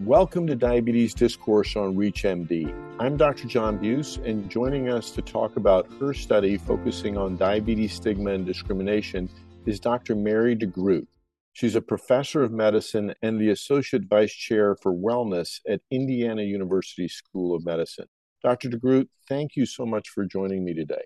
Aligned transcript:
Welcome 0.00 0.46
to 0.46 0.56
Diabetes 0.56 1.12
Discourse 1.12 1.76
on 1.76 1.96
ReachMD. 1.96 2.72
I'm 2.98 3.16
Dr. 3.16 3.46
John 3.46 3.78
Buse, 3.78 4.18
and 4.24 4.48
joining 4.50 4.88
us 4.88 5.10
to 5.12 5.22
talk 5.22 5.56
about 5.56 5.88
her 6.00 6.14
study 6.14 6.56
focusing 6.56 7.16
on 7.16 7.36
diabetes 7.36 7.92
stigma 7.94 8.30
and 8.30 8.46
discrimination 8.46 9.28
is 9.66 9.78
Dr. 9.78 10.14
Mary 10.14 10.54
de 10.54 10.66
Groot. 10.66 11.06
She's 11.52 11.74
a 11.74 11.80
professor 11.80 12.42
of 12.42 12.52
medicine 12.52 13.14
and 13.22 13.40
the 13.40 13.50
associate 13.50 14.04
vice 14.08 14.32
chair 14.32 14.76
for 14.76 14.92
wellness 14.92 15.60
at 15.68 15.80
Indiana 15.90 16.42
University 16.42 17.08
School 17.08 17.54
of 17.54 17.64
Medicine. 17.64 18.06
Dr. 18.42 18.68
de 18.68 18.76
Groot, 18.76 19.10
thank 19.28 19.56
you 19.56 19.66
so 19.66 19.84
much 19.84 20.08
for 20.08 20.24
joining 20.24 20.64
me 20.64 20.74
today. 20.74 21.02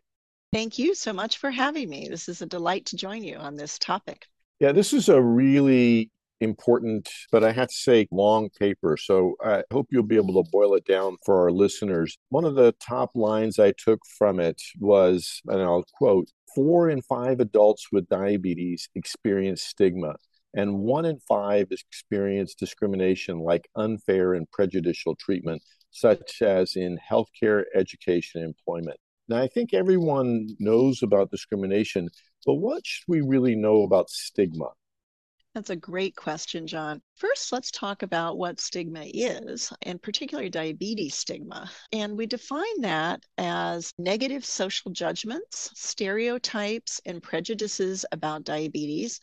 Thank 0.53 0.79
you 0.79 0.95
so 0.95 1.13
much 1.13 1.39
for 1.39 1.51
having 1.51 1.89
me. 1.89 2.09
This 2.09 2.29
is 2.29 2.43
a 2.43 2.47
delight 2.47 2.87
to 2.87 2.97
join 2.97 3.25
you 3.25 3.37
on 3.37 3.57
this 3.57 3.79
topic. 3.79 4.27
Yeah, 4.61 4.73
this 4.73 4.93
is 4.93 5.09
a 5.09 5.21
really 5.21 6.11
important, 6.43 7.09
but 7.31 7.45
I 7.45 7.53
have 7.53 7.69
to 7.69 7.75
say 7.75 8.09
long 8.11 8.51
paper. 8.59 8.97
So 8.97 9.37
I 9.43 9.63
hope 9.73 9.89
you'll 9.91 10.03
be 10.03 10.17
able 10.17 10.43
to 10.43 10.51
boil 10.51 10.75
it 10.75 10.85
down 10.85 11.17
for 11.25 11.41
our 11.41 11.53
listeners. 11.53 12.17
One 12.31 12.45
of 12.45 12.57
the 12.57 12.75
top 12.81 13.11
lines 13.15 13.59
I 13.59 13.73
took 13.73 14.01
from 14.19 14.41
it 14.41 14.61
was, 14.79 15.41
and 15.47 15.63
I'll 15.63 15.85
quote, 15.95 16.29
four 16.55 16.91
in 16.91 17.01
five 17.03 17.41
adults 17.41 17.87
with 17.93 18.09
diabetes 18.09 18.89
experience 18.95 19.63
stigma, 19.63 20.17
and 20.55 20.81
one 20.81 21.05
in 21.05 21.19
five 21.27 21.69
experience 21.71 22.55
discrimination 22.55 23.39
like 23.39 23.69
unfair 23.77 24.35
and 24.35 24.51
prejudicial 24.51 25.15
treatment, 25.17 25.63
such 25.91 26.43
as 26.43 26.77
in 26.77 26.99
healthcare, 27.11 27.65
education, 27.75 28.43
employment. 28.43 28.99
Now, 29.29 29.41
I 29.41 29.47
think 29.47 29.73
everyone 29.73 30.49
knows 30.59 31.03
about 31.03 31.31
discrimination, 31.31 32.09
but 32.45 32.55
what 32.55 32.85
should 32.85 33.05
we 33.07 33.21
really 33.21 33.55
know 33.55 33.83
about 33.83 34.11
stigma? 34.11 34.71
That's 35.55 35.69
a 35.71 35.77
great 35.77 36.17
question, 36.17 36.67
John. 36.67 37.03
First, 37.17 37.53
let's 37.53 37.71
talk 37.71 38.03
about 38.03 38.39
what 38.39 38.59
stigma 38.59 39.05
is, 39.05 39.71
and 39.83 40.01
particularly 40.01 40.49
diabetes 40.49 41.15
stigma. 41.15 41.71
And 41.93 42.17
we 42.17 42.25
define 42.25 42.81
that 42.81 43.23
as 43.37 43.93
negative 43.99 44.47
social 44.47 44.91
judgments, 44.93 45.71
stereotypes, 45.75 47.03
and 47.05 47.23
prejudices 47.23 48.07
about 48.13 48.45
diabetes 48.45 49.21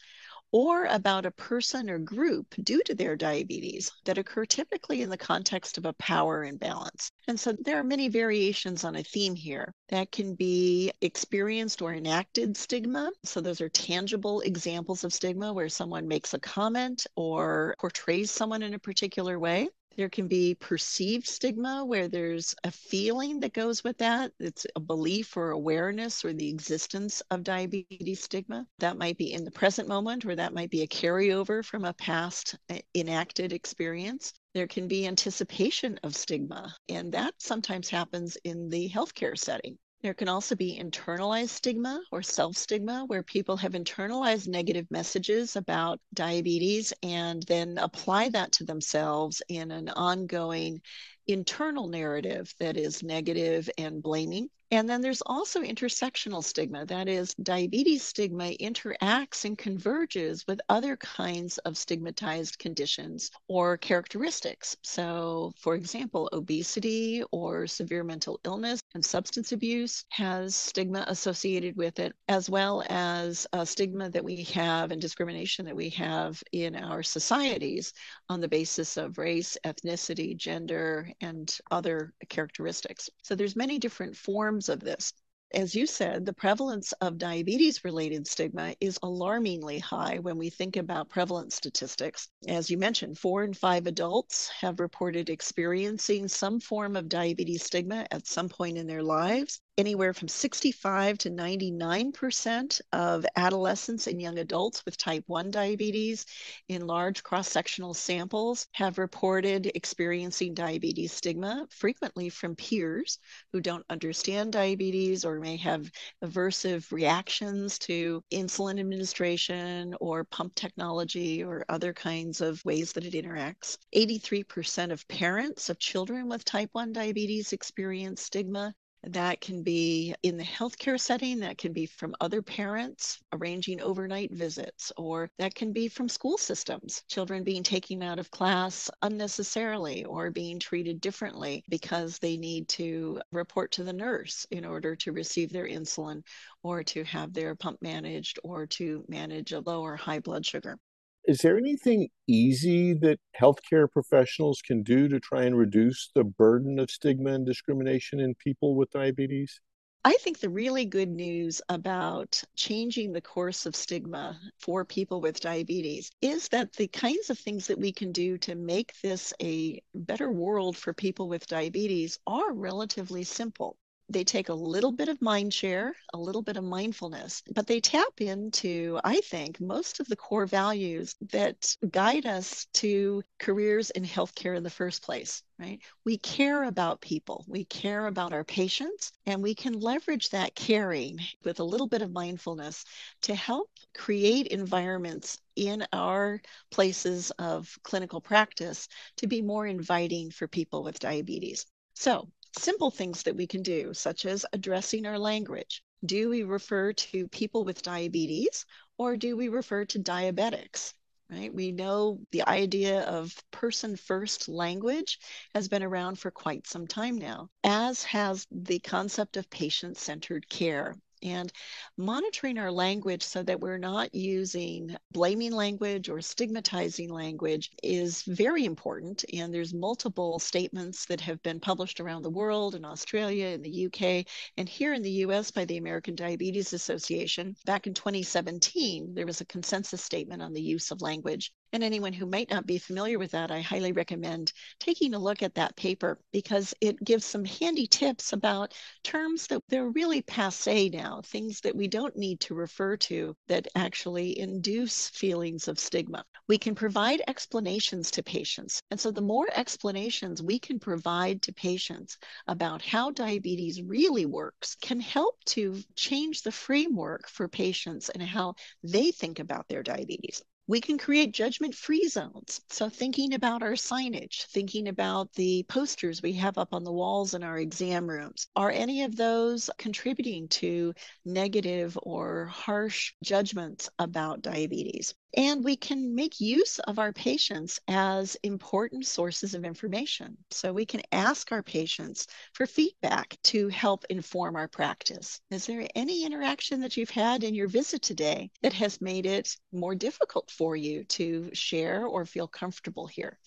or 0.52 0.86
about 0.86 1.25
a 1.25 1.31
person 1.31 1.89
or 1.89 2.00
group 2.00 2.55
due 2.64 2.81
to 2.83 2.95
their 2.95 3.16
diabetes 3.16 3.92
that 4.05 4.17
occur 4.17 4.45
typically 4.45 5.02
in 5.02 5.09
the 5.09 5.17
context 5.17 5.78
of 5.78 5.86
a 5.86 5.94
power 5.94 6.44
imbalance. 6.44 7.11
And 7.28 7.39
so 7.39 7.53
there 7.59 7.80
are 7.80 7.83
many 7.83 8.08
variations 8.08 8.83
on 8.83 8.95
a 8.95 9.03
theme 9.03 9.36
here 9.36 9.73
that 9.89 10.11
can 10.11 10.36
be 10.36 10.92
experienced 11.02 11.81
or 11.81 11.94
enacted 11.94 12.58
stigma. 12.58 13.11
So 13.23 13.42
those 13.42 13.61
are 13.61 13.70
tangible 13.70 14.42
examples 14.42 15.03
of 15.03 15.14
stigma 15.14 15.53
where 15.53 15.70
someone 15.70 16.08
makes 16.08 16.33
a 16.33 16.39
comment 16.39 17.05
or 17.16 17.75
portrays 17.80 18.31
someone 18.31 18.64
in 18.64 18.73
a 18.73 18.80
particular 18.80 19.39
way. 19.39 19.70
There 19.98 20.09
can 20.09 20.28
be 20.28 20.56
perceived 20.56 21.28
stigma 21.28 21.84
where 21.84 22.08
there's 22.08 22.56
a 22.64 22.72
feeling 22.72 23.40
that 23.42 23.54
goes 23.54 23.84
with 23.84 23.98
that. 23.98 24.32
It's 24.40 24.66
a 24.76 24.80
belief 24.80 25.36
or 25.36 25.50
awareness 25.52 26.23
or 26.23 26.32
the 26.32 26.48
existence 26.50 27.22
of 27.32 27.44
diabetes 27.44 28.23
stigma. 28.23 28.67
That 28.78 28.98
might 28.98 29.17
be 29.17 29.34
in 29.34 29.44
the 29.44 29.52
present 29.52 29.88
moment 29.88 30.26
or 30.26 30.36
that 30.36 30.54
might 30.54 30.70
be 30.70 30.84
a 30.84 30.88
carryover 30.88 31.66
from 31.66 31.86
a 31.86 31.94
past 31.94 32.56
uh, 32.70 32.80
enacted 32.95 33.52
experience. 33.52 34.34
There 34.54 34.67
can 34.67 34.88
be 34.88 35.06
anticipation 35.06 36.00
of 36.04 36.16
stigma, 36.16 36.76
and 36.88 37.12
that 37.14 37.34
sometimes 37.38 37.90
happens 37.90 38.38
in 38.44 38.70
the 38.70 38.90
healthcare 38.90 39.38
setting. 39.38 39.78
There 40.02 40.14
can 40.14 40.30
also 40.30 40.55
be 40.55 40.80
internalized 40.80 41.50
stigma 41.50 42.02
or 42.11 42.22
self 42.22 42.55
stigma, 42.55 43.03
where 43.08 43.23
people 43.23 43.58
have 43.58 43.73
internalized 43.73 44.47
negative 44.47 44.89
messages 44.89 45.55
about 45.58 46.00
diabetes 46.14 46.94
and 47.03 47.44
then 47.44 47.78
apply 47.78 48.30
that 48.30 48.53
to 48.53 48.64
themselves 48.66 49.42
in 49.50 49.72
an 49.72 49.89
ongoing 49.89 50.81
internal 51.27 51.88
narrative 51.88 52.53
that 52.59 52.77
is 52.77 53.03
negative 53.03 53.70
and 53.77 54.02
blaming. 54.02 54.50
And 54.72 54.88
then 54.88 55.02
there's 55.02 55.23
also 55.25 55.64
intersectional 55.64 56.44
stigma. 56.44 56.86
That 56.86 57.08
is, 57.08 57.33
diabetes 57.42 58.04
stigma 58.04 58.52
interacts 58.60 59.44
and 59.44 59.58
converges 59.58 60.45
with 60.48 60.61
other 60.70 60.95
kinds 60.98 61.58
of 61.60 61.76
stigmatized 61.76 62.60
conditions 62.60 63.32
or 63.48 63.77
characteristics. 63.77 64.77
So, 64.83 65.54
for 65.58 65.73
example, 65.73 66.30
obesity 66.33 67.23
or 67.32 67.66
severe 67.66 68.04
mental 68.04 68.39
illness 68.45 68.80
and 68.94 69.04
substance 69.04 69.54
abuse 69.54 70.05
has 70.10 70.55
stigma 70.55 71.04
associated 71.08 71.76
with 71.76 71.98
it, 71.98 72.14
as 72.27 72.48
well 72.48 72.83
as 72.89 73.48
stigma 73.64 74.11
that 74.11 74.23
we 74.23 74.44
have 74.44 74.92
and 74.92 75.02
discrimination 75.02 75.65
that 75.65 75.76
we 75.76 75.89
have 75.89 76.44
in 76.52 76.76
our 76.76 77.02
societies 77.02 77.92
on 78.30 78.39
the 78.39 78.48
basis 78.48 78.98
of 78.98 79.17
race, 79.17 79.58
ethnicity, 79.65 80.38
gender, 80.38 81.10
and 81.21 81.58
other 81.71 82.14
characteristics. 82.30 83.10
So, 83.23 83.33
there's 83.33 83.55
many 83.55 83.80
different 83.80 84.15
forms 84.15 84.58
of 84.67 84.81
this. 84.81 85.14
As 85.53 85.73
you 85.73 85.87
said, 85.87 86.25
the 86.25 86.33
prevalence 86.33 86.92
of 87.02 87.17
diabetes 87.17 87.83
related 87.83 88.27
stigma 88.27 88.75
is 88.80 88.99
alarmingly 89.02 89.80
high 89.80 90.20
when 90.20 90.37
we 90.37 90.52
think 90.52 90.75
about 90.75 91.09
prevalence 91.09 91.55
statistics. 91.55 92.27
As 92.47 92.70
you 92.70 92.77
mentioned, 92.77 93.17
four 93.17 93.43
in 93.43 93.55
five 93.55 93.87
adults 93.87 94.49
have 94.49 94.80
reported 94.80 95.30
experiencing 95.30 96.27
some 96.27 96.59
form 96.59 96.95
of 96.95 97.09
diabetes 97.09 97.64
stigma 97.64 98.05
at 98.11 98.27
some 98.27 98.49
point 98.49 98.77
in 98.77 98.86
their 98.86 99.02
lives 99.02 99.59
anywhere 99.80 100.14
from 100.14 100.28
65 100.28 101.17
to 101.20 101.30
99% 101.30 102.82
of 102.92 103.26
adolescents 103.38 104.08
and 104.08 104.22
young 104.22 104.38
adults 104.40 104.84
with 104.84 104.98
type 104.98 105.23
1 105.28 105.52
diabetes 105.52 106.26
in 106.67 106.86
large 106.86 107.23
cross 107.23 107.48
sectional 107.48 107.94
samples 107.94 108.68
have 108.73 108.98
reported 108.98 109.72
experiencing 109.76 110.54
diabetes 110.54 111.14
stigma, 111.14 111.66
frequently 111.70 112.28
from 112.28 112.58
peers 112.58 113.20
who 113.54 113.62
don't 113.62 113.86
understand 113.89 114.52
diabetes 114.52 115.23
or 115.23 115.39
may 115.39 115.56
have 115.56 115.89
aversive 116.26 116.92
reactions 116.92 117.80
to 117.80 118.22
insulin 118.34 118.82
administration 118.82 119.95
or 120.02 120.26
pump 120.26 120.54
technology 120.56 121.42
or 121.42 121.64
other 121.70 121.94
kinds 121.94 122.42
of 122.42 122.64
ways 122.66 122.92
that 122.92 123.06
it 123.06 123.14
interacts. 123.14 123.78
83% 123.95 124.92
of 124.92 125.08
parents 125.08 125.70
of 125.70 125.80
children 125.80 126.28
with 126.28 126.44
type 126.44 126.70
1 126.73 126.92
diabetes 126.92 127.54
experience 127.54 128.22
stigma. 128.24 128.75
That 129.04 129.39
can 129.42 129.63
be 129.63 130.13
in 130.24 130.38
the 130.38 130.44
healthcare 130.44 131.00
setting, 131.00 131.39
that 131.39 131.57
can 131.57 131.74
be 131.74 131.86
from 131.86 132.15
other 132.19 132.42
parents 132.42 133.21
arranging 133.31 133.81
overnight 133.81 134.31
visits, 134.31 134.92
or 134.98 135.31
that 135.38 135.56
can 135.56 135.71
be 135.74 135.88
from 135.88 136.10
school 136.10 136.38
systems, 136.38 137.04
children 137.07 137.44
being 137.44 137.63
taken 137.63 138.04
out 138.04 138.19
of 138.19 138.31
class 138.31 138.89
unnecessarily 139.01 140.04
or 140.06 140.31
being 140.31 140.59
treated 140.59 141.00
differently 141.01 141.63
because 141.69 142.19
they 142.19 142.38
need 142.38 142.68
to 142.69 143.21
report 143.31 143.71
to 143.71 143.83
the 143.83 143.94
nurse 143.94 144.45
in 144.51 144.65
order 144.65 144.95
to 144.98 145.12
receive 145.13 145.51
their 145.51 145.68
insulin 145.68 146.24
or 146.63 146.83
to 146.83 147.04
have 147.06 147.33
their 147.33 147.56
pump 147.56 147.81
managed 147.81 148.39
or 148.44 148.68
to 148.68 149.06
manage 149.07 149.54
a 149.54 149.62
low 149.62 149.81
or 149.81 149.95
high 149.95 150.19
blood 150.19 150.45
sugar 150.45 150.77
is 151.25 151.40
there 151.40 151.57
anything 151.57 152.10
easy 152.28 152.94
that 152.94 153.19
healthcare 153.40 153.90
professionals 153.92 154.62
can 154.62 154.84
do 154.84 155.07
to 155.07 155.19
try 155.19 155.44
and 155.44 155.57
reduce 155.57 156.10
the 156.16 156.24
burden 156.24 156.80
of 156.80 156.90
stigma 156.90 157.34
and 157.34 157.46
discrimination 157.46 158.19
in 158.19 158.36
people 158.36 158.75
with 158.75 158.90
diabetes? 158.92 159.60
I 160.06 160.13
think 160.13 160.40
the 160.40 160.50
really 160.50 160.86
good 160.86 161.10
news 161.10 161.62
about 161.68 162.42
changing 162.56 163.12
the 163.12 163.22
course 163.22 163.66
of 163.66 163.75
stigma 163.75 164.40
for 164.57 164.86
people 164.86 165.19
with 165.19 165.42
diabetes 165.42 166.10
is 166.22 166.48
that 166.50 166.74
the 166.74 166.88
kinds 166.88 167.30
of 167.30 167.38
things 167.38 167.68
that 167.68 167.78
we 167.78 167.92
can 167.92 168.13
do 168.13 168.38
to 168.40 168.56
make 168.56 168.94
this 169.01 169.34
a 169.42 169.84
better 169.94 170.31
world 170.31 170.78
for 170.78 170.94
people 170.94 171.28
with 171.28 171.48
diabetes 171.48 172.18
are 172.25 172.54
relatively 172.54 173.25
simple 173.25 173.78
they 174.09 174.24
take 174.24 174.50
a 174.50 174.53
little 174.53 174.92
bit 174.92 175.07
of 175.07 175.21
mind 175.21 175.53
share, 175.53 175.95
a 176.13 176.18
little 176.18 176.42
bit 176.42 176.57
of 176.57 176.63
mindfulness, 176.63 177.44
but 177.53 177.68
they 177.68 177.80
tap 177.80 178.19
into, 178.19 179.00
I 179.03 179.21
think, 179.21 179.59
most 179.62 180.00
of 180.00 180.07
the 180.07 180.15
core 180.15 180.47
values 180.47 181.15
that 181.31 181.75
guide 181.89 182.25
us 182.25 182.65
to 182.74 183.21
careers 183.38 183.91
in 183.91 184.03
healthcare 184.03 184.57
in 184.57 184.63
the 184.63 184.69
first 184.69 185.03
place, 185.03 185.44
right? 185.59 185.79
We 186.06 186.17
care 186.17 186.63
about 186.63 187.01
people, 187.01 187.45
we 187.47 187.65
care 187.65 188.07
about 188.07 188.33
our 188.33 188.44
patients, 188.44 189.11
and 189.27 189.44
we 189.44 189.53
can 189.53 189.79
leverage 189.79 190.29
that 190.29 190.55
caring 190.55 191.19
with 191.44 191.59
a 191.59 191.63
little 191.63 191.88
bit 191.88 192.01
of 192.01 192.12
mindfulness 192.12 192.85
to 193.21 193.35
help 193.35 193.69
create 193.94 194.47
environments 194.47 195.38
in 195.55 195.85
our 195.94 196.41
places 196.71 197.31
of 197.31 197.77
clinical 197.83 198.21
practice 198.21 198.88
to 199.17 199.27
be 199.27 199.41
more 199.41 199.67
inviting 199.67 200.31
for 200.31 200.47
people 200.47 200.83
with 200.83 201.00
diabetes. 201.00 201.65
So, 201.94 202.29
simple 202.57 202.92
things 202.92 203.24
that 203.24 203.36
we 203.36 203.48
can 203.48 203.62
do, 203.62 203.94
such 203.94 204.25
as 204.25 204.46
addressing 204.54 205.06
our 205.06 205.19
language. 205.19 205.84
Do 206.06 206.30
we 206.30 206.44
refer 206.44 206.94
to 206.94 207.28
people 207.28 207.63
with 207.63 207.81
diabetes 207.81 208.66
or 208.98 209.18
do 209.18 209.36
we 209.36 209.50
refer 209.50 209.86
to 209.86 210.00
diabetics? 210.00 210.94
Right? 211.30 211.54
We 211.54 211.72
know 211.72 212.19
the 212.31 212.48
idea 212.48 213.01
of 213.01 213.36
person 213.51 213.96
first 213.96 214.48
language 214.50 215.19
has 215.54 215.68
been 215.68 215.84
around 215.84 216.18
for 216.18 216.31
quite 216.31 216.66
some 216.66 216.88
time 216.88 217.18
now, 217.19 217.50
as 217.63 218.04
has 218.04 218.48
the 218.50 218.80
concept 218.80 219.38
of 219.38 219.50
patient 219.50 219.98
centered 219.98 220.50
care. 220.50 220.96
And 221.21 221.51
monitoring 221.98 222.57
our 222.57 222.71
language 222.71 223.24
so 223.24 223.44
that 223.44 223.60
we're 223.60 223.77
not 223.77 224.16
using 224.16 224.95
blaming 225.12 225.51
language 225.51 226.10
or 226.10 226.21
stigmatizing 226.21 227.10
language 227.10 227.71
is 227.83 228.24
very 228.24 228.66
important. 228.66 229.25
And 229.33 229.54
there's 229.54 229.74
multiple 229.74 230.39
statements 230.39 231.06
that 231.07 231.21
have 231.21 231.42
been 231.44 231.60
published 231.60 232.00
around 232.00 232.21
the 232.21 232.30
world 232.30 232.75
in 232.75 232.86
Australia, 232.86 233.48
in 233.48 233.62
the 233.62 233.86
UK, 233.88 234.25
and 234.57 234.69
here 234.69 234.94
in 234.94 235.01
the 235.01 235.24
US 235.25 235.51
by 235.51 235.66
the 235.66 235.77
American 235.77 236.16
Diabetes 236.16 236.74
Association. 236.74 237.56
Back 237.65 237.88
in 237.88 237.94
2017, 237.94 239.13
there 239.13 239.25
was 239.25 239.42
a 239.42 239.45
consensus 239.45 240.01
statement 240.01 240.42
on 240.42 240.54
the 240.54 240.62
use 240.62 240.92
of 240.92 241.01
language 241.01 241.51
and 241.71 241.83
anyone 241.83 242.13
who 242.13 242.25
might 242.25 242.50
not 242.50 242.66
be 242.66 242.77
familiar 242.77 243.19
with 243.19 243.31
that, 243.31 243.51
I 243.51 243.62
highly 243.62 243.92
recommend 243.92 244.54
taking 244.80 245.13
a 245.13 245.19
look 245.19 245.44
at 245.44 245.56
that 245.56 245.75
paper 245.75 246.19
because 246.31 246.74
it 246.81 247.04
gives 247.04 247.25
some 247.25 247.45
handy 247.45 247.88
tips 247.88 248.33
about 248.33 248.74
terms 249.04 249.48
that 249.48 249.63
they're 249.69 249.89
really 249.89 250.21
passe 250.21 250.89
now, 250.89 251.21
things 251.25 251.62
that 251.62 251.75
we 251.75 251.88
don't 251.88 252.16
need 252.16 252.39
to 252.42 252.54
refer 252.56 252.98
to 252.98 253.36
that 253.48 253.68
actually 253.75 254.38
induce 254.39 255.10
feelings 255.10 255.68
of 255.68 255.80
stigma. 255.80 256.24
We 256.48 256.57
can 256.57 256.75
provide 256.75 257.21
explanations 257.27 258.12
to 258.12 258.24
patients. 258.24 258.81
And 258.92 259.00
so 259.00 259.12
the 259.12 259.22
more 259.22 259.48
explanations 259.54 260.42
we 260.42 260.60
can 260.60 260.80
provide 260.80 261.42
to 261.44 261.54
patients 261.54 262.18
about 262.48 262.81
how 262.81 263.12
diabetes 263.12 263.81
really 263.81 264.25
works 264.25 264.75
can 264.75 265.00
help 265.00 265.44
to 265.45 265.81
change 265.95 266.42
the 266.42 266.51
framework 266.51 267.27
for 267.30 267.48
patients 267.48 268.10
and 268.10 268.24
how 268.24 268.56
they 268.83 269.12
think 269.12 269.39
about 269.39 269.68
their 269.68 269.83
diabetes. 269.83 270.42
We 270.69 270.80
can 270.80 270.98
create 270.98 271.33
judgment 271.33 271.75
free 271.75 272.07
zones. 272.07 272.62
So, 272.69 272.88
thinking 272.88 273.33
about 273.33 273.62
our 273.62 273.74
signage, 273.74 274.45
thinking 274.45 274.88
about 274.88 275.33
the 275.33 275.63
posters 275.63 276.21
we 276.21 276.31
have 276.33 276.57
up 276.57 276.74
on 276.74 276.86
the 276.86 276.94
walls 276.94 277.33
in 277.33 277.44
our 277.44 277.57
exam 277.57 278.10
rooms, 278.10 278.48
are 278.56 278.71
any 278.71 279.04
of 279.04 279.18
those 279.18 279.69
contributing 279.77 280.48
to 280.48 280.94
negative 281.25 282.00
or 282.04 282.45
harsh 282.45 283.16
judgments 283.21 283.89
about 284.00 284.42
diabetes? 284.44 285.13
And 285.37 285.63
we 285.63 285.75
can 285.75 286.15
make 286.15 286.41
use 286.41 286.79
of 286.79 286.97
our 286.97 287.13
patients 287.13 287.79
as 287.87 288.35
important 288.43 289.05
sources 289.05 289.53
of 289.53 289.63
information. 289.63 290.37
So 290.49 290.73
we 290.73 290.85
can 290.85 291.01
ask 291.11 291.51
our 291.51 291.61
patients 291.61 292.27
for 292.53 292.65
feedback 292.65 293.37
to 293.45 293.67
help 293.69 294.05
inform 294.09 294.55
our 294.55 294.67
practice. 294.67 295.39
Is 295.51 295.67
there 295.67 295.87
any 295.95 296.25
interaction 296.25 296.81
that 296.81 296.97
you've 296.97 297.11
had 297.11 297.43
in 297.43 297.53
your 297.53 297.67
visit 297.67 298.01
today 298.01 298.49
that 298.61 298.73
has 298.73 299.01
made 299.01 299.25
it 299.27 299.55
more 299.71 299.95
difficult 299.95 300.49
for 300.49 300.75
you 300.75 301.03
to 301.05 301.51
share 301.53 302.05
or 302.05 302.25
feel 302.25 302.47
comfortable 302.47 303.05
here? 303.05 303.37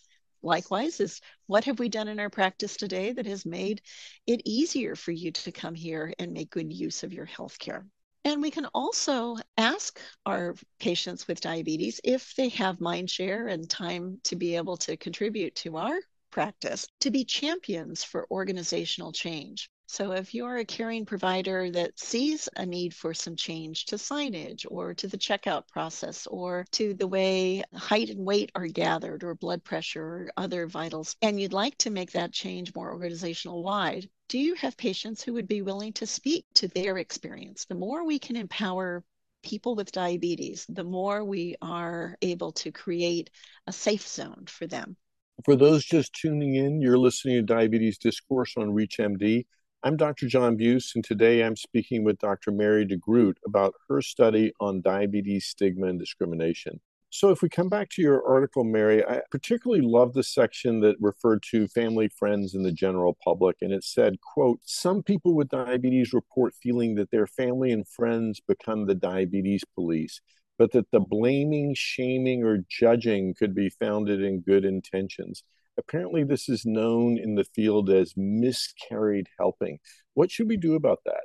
Likewise, 0.42 1.00
is 1.00 1.20
what 1.46 1.64
have 1.64 1.78
we 1.78 1.88
done 1.88 2.08
in 2.08 2.20
our 2.20 2.30
practice 2.30 2.76
today 2.76 3.12
that 3.12 3.26
has 3.26 3.46
made 3.46 3.82
it 4.26 4.42
easier 4.44 4.96
for 4.96 5.12
you 5.12 5.30
to 5.32 5.52
come 5.52 5.74
here 5.74 6.12
and 6.18 6.32
make 6.32 6.50
good 6.50 6.72
use 6.72 7.02
of 7.02 7.12
your 7.12 7.26
health 7.26 7.58
care? 7.58 7.86
And 8.24 8.42
we 8.42 8.50
can 8.50 8.66
also 8.66 9.36
ask 9.56 10.00
our 10.26 10.54
patients 10.78 11.28
with 11.28 11.40
diabetes 11.40 12.00
if 12.04 12.34
they 12.34 12.48
have 12.50 12.80
mind 12.80 13.10
share 13.10 13.46
and 13.48 13.68
time 13.68 14.20
to 14.24 14.36
be 14.36 14.56
able 14.56 14.76
to 14.78 14.96
contribute 14.96 15.54
to 15.56 15.76
our 15.76 16.00
practice 16.30 16.86
to 17.00 17.10
be 17.10 17.24
champions 17.24 18.02
for 18.02 18.26
organizational 18.30 19.12
change. 19.12 19.70
So, 19.92 20.12
if 20.12 20.32
you're 20.32 20.56
a 20.56 20.64
caring 20.64 21.04
provider 21.04 21.70
that 21.72 22.00
sees 22.00 22.48
a 22.56 22.64
need 22.64 22.94
for 22.94 23.12
some 23.12 23.36
change 23.36 23.84
to 23.84 23.96
signage 23.96 24.64
or 24.70 24.94
to 24.94 25.06
the 25.06 25.18
checkout 25.18 25.68
process 25.68 26.26
or 26.26 26.64
to 26.70 26.94
the 26.94 27.06
way 27.06 27.62
height 27.74 28.08
and 28.08 28.24
weight 28.24 28.50
are 28.54 28.66
gathered 28.66 29.22
or 29.22 29.34
blood 29.34 29.62
pressure 29.62 30.02
or 30.02 30.32
other 30.38 30.66
vitals, 30.66 31.14
and 31.20 31.38
you'd 31.38 31.52
like 31.52 31.76
to 31.76 31.90
make 31.90 32.12
that 32.12 32.32
change 32.32 32.74
more 32.74 32.90
organizational 32.90 33.62
wide, 33.62 34.08
do 34.28 34.38
you 34.38 34.54
have 34.54 34.78
patients 34.78 35.22
who 35.22 35.34
would 35.34 35.46
be 35.46 35.60
willing 35.60 35.92
to 35.92 36.06
speak 36.06 36.46
to 36.54 36.68
their 36.68 36.96
experience? 36.96 37.66
The 37.66 37.74
more 37.74 38.02
we 38.06 38.18
can 38.18 38.36
empower 38.36 39.04
people 39.42 39.74
with 39.74 39.92
diabetes, 39.92 40.64
the 40.70 40.84
more 40.84 41.22
we 41.22 41.56
are 41.60 42.16
able 42.22 42.52
to 42.52 42.72
create 42.72 43.28
a 43.66 43.72
safe 43.72 44.08
zone 44.08 44.44
for 44.46 44.66
them. 44.66 44.96
For 45.44 45.54
those 45.54 45.84
just 45.84 46.14
tuning 46.14 46.54
in, 46.54 46.80
you're 46.80 46.96
listening 46.96 47.34
to 47.34 47.42
Diabetes 47.42 47.98
Discourse 47.98 48.54
on 48.56 48.70
ReachMD. 48.70 49.44
I'm 49.84 49.96
Dr. 49.96 50.28
John 50.28 50.56
Buse, 50.56 50.92
and 50.94 51.02
today 51.02 51.42
I'm 51.42 51.56
speaking 51.56 52.04
with 52.04 52.18
Dr. 52.18 52.52
Mary 52.52 52.84
de 52.84 52.96
Groot 52.96 53.36
about 53.44 53.74
her 53.88 54.00
study 54.00 54.52
on 54.60 54.80
diabetes 54.80 55.46
stigma 55.46 55.88
and 55.88 55.98
discrimination. 55.98 56.80
So, 57.10 57.30
if 57.30 57.42
we 57.42 57.48
come 57.48 57.68
back 57.68 57.90
to 57.90 58.02
your 58.02 58.24
article, 58.24 58.62
Mary, 58.62 59.04
I 59.04 59.22
particularly 59.32 59.82
love 59.82 60.14
the 60.14 60.22
section 60.22 60.78
that 60.82 60.94
referred 61.00 61.42
to 61.50 61.66
family, 61.66 62.08
friends, 62.08 62.54
and 62.54 62.64
the 62.64 62.70
general 62.70 63.18
public. 63.24 63.56
And 63.60 63.72
it 63.72 63.82
said, 63.82 64.20
quote, 64.20 64.60
some 64.64 65.02
people 65.02 65.34
with 65.34 65.48
diabetes 65.48 66.12
report 66.12 66.54
feeling 66.62 66.94
that 66.94 67.10
their 67.10 67.26
family 67.26 67.72
and 67.72 67.86
friends 67.86 68.40
become 68.46 68.86
the 68.86 68.94
diabetes 68.94 69.64
police, 69.74 70.20
but 70.58 70.70
that 70.72 70.92
the 70.92 71.00
blaming, 71.00 71.74
shaming, 71.74 72.44
or 72.44 72.64
judging 72.68 73.34
could 73.34 73.52
be 73.52 73.68
founded 73.68 74.22
in 74.22 74.42
good 74.42 74.64
intentions. 74.64 75.42
Apparently, 75.78 76.24
this 76.24 76.48
is 76.48 76.64
known 76.66 77.18
in 77.18 77.34
the 77.34 77.44
field 77.44 77.90
as 77.90 78.14
miscarried 78.16 79.28
helping. 79.38 79.78
What 80.14 80.30
should 80.30 80.48
we 80.48 80.56
do 80.56 80.74
about 80.74 81.00
that? 81.06 81.24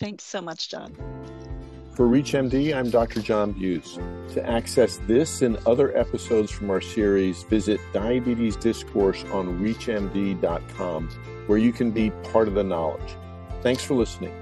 Thanks 0.00 0.24
so 0.24 0.40
much, 0.40 0.68
John. 0.68 0.96
For 1.94 2.08
ReachMD, 2.08 2.74
I'm 2.74 2.90
Dr. 2.90 3.20
John 3.20 3.52
Buse. 3.52 4.00
To 4.32 4.44
access 4.44 4.96
this 5.06 5.42
and 5.42 5.58
other 5.64 5.96
episodes 5.96 6.50
from 6.50 6.70
our 6.70 6.80
series, 6.80 7.44
visit 7.44 7.78
Diabetes 7.92 8.56
Discourse 8.56 9.22
on 9.30 9.60
ReachMD.com, 9.60 11.08
where 11.46 11.58
you 11.58 11.72
can 11.72 11.92
be 11.92 12.10
part 12.32 12.48
of 12.48 12.54
the 12.54 12.64
knowledge. 12.64 13.16
Thanks 13.62 13.84
for 13.84 13.94
listening. 13.94 14.41